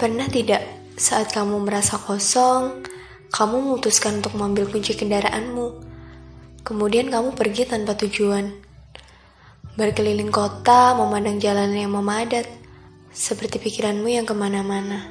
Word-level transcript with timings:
Pernah 0.00 0.32
tidak 0.32 0.64
saat 0.96 1.28
kamu 1.28 1.60
merasa 1.60 2.00
kosong, 2.00 2.88
kamu 3.28 3.60
memutuskan 3.60 4.24
untuk 4.24 4.32
mengambil 4.32 4.72
kunci 4.72 4.96
kendaraanmu, 4.96 5.76
kemudian 6.64 7.12
kamu 7.12 7.36
pergi 7.36 7.68
tanpa 7.68 7.92
tujuan, 8.00 8.48
berkeliling 9.76 10.32
kota, 10.32 10.96
memandang 10.96 11.36
jalan 11.36 11.76
yang 11.76 11.92
memadat, 11.92 12.48
seperti 13.12 13.60
pikiranmu 13.60 14.08
yang 14.08 14.24
ke 14.24 14.32
mana-mana. 14.32 15.04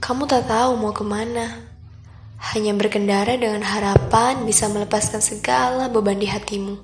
Kamu 0.00 0.24
tak 0.24 0.48
tahu 0.48 0.80
mau 0.80 0.96
ke 0.96 1.04
mana, 1.04 1.68
hanya 2.56 2.72
berkendara 2.72 3.36
dengan 3.36 3.60
harapan 3.60 4.40
bisa 4.48 4.72
melepaskan 4.72 5.20
segala 5.20 5.92
beban 5.92 6.16
di 6.16 6.32
hatimu. 6.32 6.80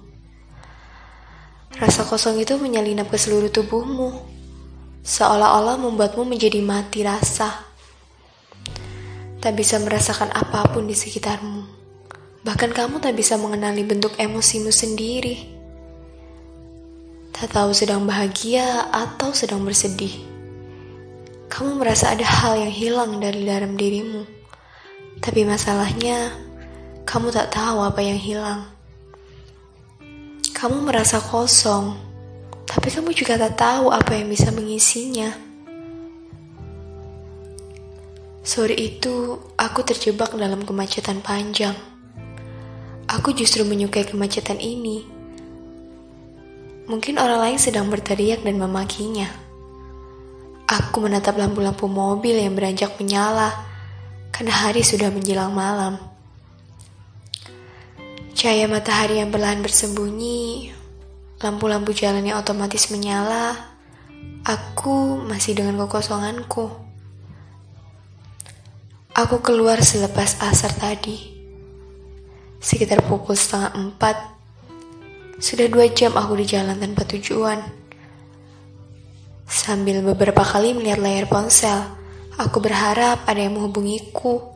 Rasa 1.80 2.04
kosong 2.04 2.36
itu 2.36 2.60
menyelinap 2.60 3.08
ke 3.08 3.16
seluruh 3.16 3.48
tubuhmu 3.48 4.34
seolah-olah 5.04 5.76
membuatmu 5.76 6.24
menjadi 6.24 6.64
mati 6.64 7.04
rasa. 7.04 7.68
Tak 9.44 9.52
bisa 9.52 9.76
merasakan 9.76 10.32
apa 10.32 10.64
pun 10.72 10.88
di 10.88 10.96
sekitarmu. 10.96 11.68
Bahkan 12.40 12.72
kamu 12.72 13.04
tak 13.04 13.12
bisa 13.12 13.36
mengenali 13.36 13.84
bentuk 13.84 14.16
emosimu 14.16 14.72
sendiri. 14.72 15.52
Tak 17.36 17.52
tahu 17.52 17.76
sedang 17.76 18.08
bahagia 18.08 18.88
atau 18.88 19.36
sedang 19.36 19.60
bersedih. 19.60 20.24
Kamu 21.52 21.76
merasa 21.76 22.16
ada 22.16 22.24
hal 22.24 22.56
yang 22.64 22.72
hilang 22.72 23.10
dari 23.20 23.44
dalam 23.44 23.76
dirimu. 23.76 24.24
Tapi 25.20 25.44
masalahnya, 25.44 26.32
kamu 27.04 27.28
tak 27.28 27.52
tahu 27.52 27.84
apa 27.84 28.00
yang 28.00 28.16
hilang. 28.16 28.64
Kamu 30.56 30.88
merasa 30.88 31.20
kosong 31.20 32.13
tapi 32.64 32.88
kamu 32.88 33.12
juga 33.12 33.36
tak 33.36 33.60
tahu 33.60 33.92
apa 33.92 34.16
yang 34.16 34.28
bisa 34.32 34.48
mengisinya. 34.48 35.30
Sore 38.44 38.76
itu, 38.76 39.40
aku 39.56 39.80
terjebak 39.88 40.36
dalam 40.36 40.64
kemacetan 40.68 41.24
panjang. 41.24 41.72
Aku 43.08 43.32
justru 43.32 43.64
menyukai 43.64 44.04
kemacetan 44.04 44.60
ini. 44.60 45.04
Mungkin 46.84 47.16
orang 47.16 47.40
lain 47.40 47.58
sedang 47.60 47.88
berteriak 47.88 48.44
dan 48.44 48.60
memakinya. 48.60 49.28
Aku 50.68 51.00
menatap 51.00 51.40
lampu-lampu 51.40 51.88
mobil 51.88 52.36
yang 52.36 52.52
beranjak 52.52 52.96
menyala 53.00 53.52
karena 54.28 54.52
hari 54.52 54.84
sudah 54.84 55.08
menjelang 55.08 55.52
malam. 55.52 55.96
Cahaya 58.36 58.68
matahari 58.68 59.24
yang 59.24 59.32
perlahan 59.32 59.64
bersembunyi 59.64 60.74
Lampu-lampu 61.42 61.90
jalan 61.90 62.22
yang 62.22 62.38
otomatis 62.38 62.92
menyala. 62.94 63.74
Aku 64.44 65.18
masih 65.24 65.56
dengan 65.58 65.80
kekosonganku. 65.82 66.70
Aku 69.14 69.38
keluar 69.42 69.78
selepas 69.82 70.38
asar 70.42 70.74
tadi. 70.74 71.34
Sekitar 72.58 73.02
pukul 73.06 73.38
setengah 73.38 73.74
empat. 73.74 74.16
Sudah 75.38 75.66
dua 75.66 75.90
jam 75.90 76.14
aku 76.14 76.38
di 76.38 76.46
jalan 76.46 76.78
tanpa 76.78 77.02
tujuan. 77.06 77.62
Sambil 79.44 80.02
beberapa 80.02 80.42
kali 80.42 80.74
melihat 80.74 80.98
layar 80.98 81.26
ponsel, 81.30 81.84
aku 82.38 82.58
berharap 82.62 83.22
ada 83.26 83.38
yang 83.38 83.54
menghubungiku. 83.58 84.50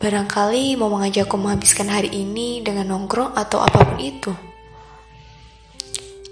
Barangkali 0.00 0.74
mau 0.80 0.90
mengajakku 0.90 1.36
menghabiskan 1.38 1.86
hari 1.92 2.10
ini 2.10 2.64
dengan 2.64 2.90
nongkrong 2.90 3.36
atau 3.36 3.62
apa 3.62 3.84
pun 3.84 3.98
itu. 4.02 4.51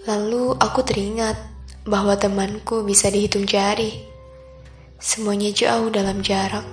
Lalu 0.08 0.56
aku 0.56 0.80
teringat 0.80 1.36
bahwa 1.84 2.16
temanku 2.16 2.80
bisa 2.88 3.12
dihitung 3.12 3.44
jari. 3.44 4.00
Semuanya 4.96 5.52
jauh 5.52 5.92
dalam 5.92 6.24
jarak. 6.24 6.64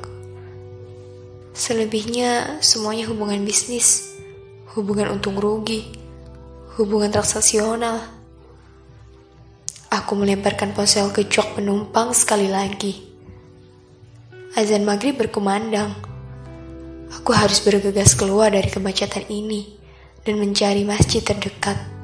Selebihnya 1.52 2.64
semuanya 2.64 3.04
hubungan 3.12 3.44
bisnis, 3.44 4.16
hubungan 4.80 5.12
untung 5.12 5.36
rugi, 5.36 5.92
hubungan 6.80 7.12
transaksional. 7.12 8.00
Aku 9.92 10.16
melemparkan 10.16 10.72
ponsel 10.72 11.12
ke 11.12 11.28
jok 11.28 11.60
penumpang 11.60 12.16
sekali 12.16 12.48
lagi. 12.48 12.96
Azan 14.56 14.88
maghrib 14.88 15.20
berkumandang. 15.20 15.92
Aku 17.12 17.36
harus 17.36 17.60
bergegas 17.60 18.16
keluar 18.16 18.56
dari 18.56 18.72
kemacetan 18.72 19.28
ini 19.28 19.76
dan 20.24 20.40
mencari 20.40 20.88
masjid 20.88 21.20
terdekat. 21.20 21.97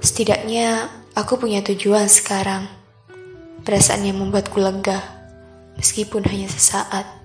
Setidaknya 0.00 0.88
aku 1.12 1.36
punya 1.36 1.60
tujuan 1.60 2.08
sekarang. 2.08 2.64
Perasaan 3.60 4.08
yang 4.08 4.16
membuatku 4.16 4.56
lega, 4.56 4.96
meskipun 5.76 6.24
hanya 6.24 6.48
sesaat. 6.48 7.19